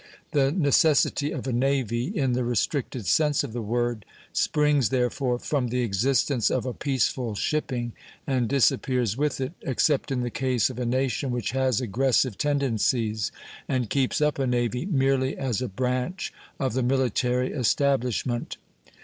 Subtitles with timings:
[0.31, 5.67] The necessity of a navy, in the restricted sense of the word, springs, therefore, from
[5.67, 7.91] the existence of a peaceful shipping,
[8.25, 13.31] and disappears with it, except in the case of a nation which has aggressive tendencies,
[13.67, 18.57] and keeps up a navy merely as a branch of the military establishment.